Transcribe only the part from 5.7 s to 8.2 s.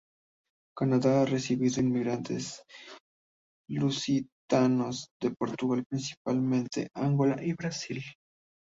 principalmente, Angola y Brasil.